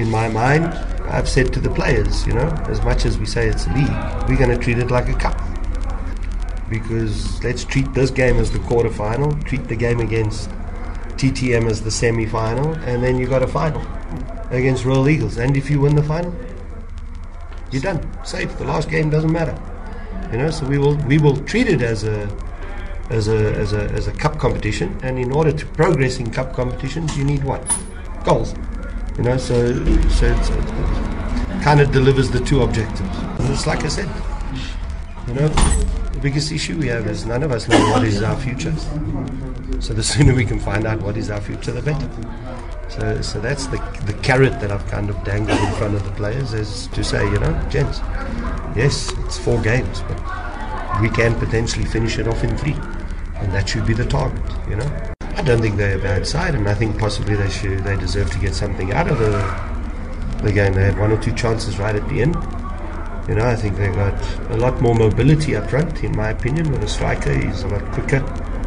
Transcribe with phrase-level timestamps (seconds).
[0.00, 0.64] in my mind,
[1.08, 4.28] I've said to the players, you know, as much as we say it's a league,
[4.28, 5.40] we're going to treat it like a cup.
[6.68, 10.48] Because let's treat this game as the quarter-final, treat the game against
[11.18, 13.82] TTM as the semi-final, and then you've got a final
[14.50, 15.36] against Royal Eagles.
[15.36, 16.34] And if you win the final,
[17.70, 18.00] you're done.
[18.24, 18.56] Safe.
[18.58, 19.56] The last game doesn't matter.
[20.32, 22.28] You know, so we will we will treat it as a
[23.10, 24.98] as a as a as a cup competition.
[25.02, 27.62] And in order to progress in cup competitions, you need what?
[28.24, 28.54] Goals.
[29.16, 29.74] You know, so
[30.08, 33.16] so it's, it kind of delivers the two objectives.
[33.38, 34.08] And it's like I said,
[35.28, 38.36] you know, the biggest issue we have is none of us know what is our
[38.36, 38.74] future.
[39.80, 42.08] So the sooner we can find out what is our future, the better.
[42.88, 46.10] So, so that's the, the carrot that I've kind of dangled in front of the
[46.10, 48.00] players is to say, you know, gents,
[48.74, 52.76] yes, it's four games, but we can potentially finish it off in three.
[53.36, 55.12] And that should be the target, you know.
[55.36, 58.30] I don't think they're a bad side, and I think possibly they should they deserve
[58.32, 59.70] to get something out of the
[60.42, 60.74] the game.
[60.74, 62.34] They had one or two chances right at the end.
[63.28, 66.72] You know, I think they got a lot more mobility up front, in my opinion,
[66.72, 67.32] with a striker.
[67.32, 68.20] He's a lot quicker,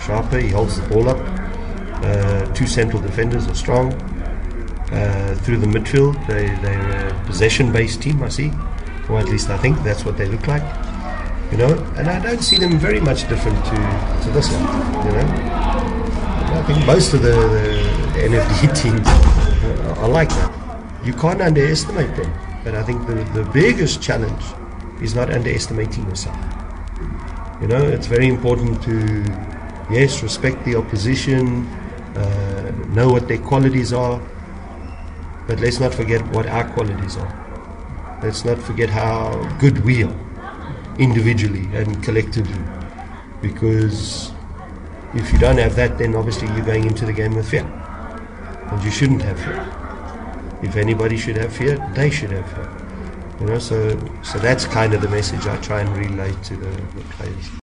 [0.00, 1.18] sharper, he holds the ball up.
[2.02, 3.92] Uh, two central defenders are strong.
[4.90, 8.50] Uh, through the midfield, they, they're a possession based team, I see.
[9.08, 10.62] Or at least I think that's what they look like.
[11.52, 15.12] You know, and I don't see them very much different to, to this one, you
[15.12, 15.77] know.
[16.50, 19.06] I think most of the, the NFD teams
[19.98, 21.04] are like that.
[21.04, 22.32] You can't underestimate them.
[22.64, 24.44] But I think the, the biggest challenge
[25.02, 26.36] is not underestimating yourself.
[27.60, 29.24] You know, it's very important to,
[29.90, 31.66] yes, respect the opposition,
[32.16, 34.20] uh, know what their qualities are,
[35.46, 38.20] but let's not forget what our qualities are.
[38.22, 40.16] Let's not forget how good we are,
[40.98, 42.60] individually and collectively.
[43.40, 44.32] Because
[45.14, 47.64] if you don't have that, then obviously you're going into the game with fear.
[48.70, 49.66] And you shouldn't have fear.
[50.62, 52.70] If anybody should have fear, they should have fear.
[53.40, 56.70] You know, so so that's kind of the message I try and relay to the,
[56.70, 57.50] the players.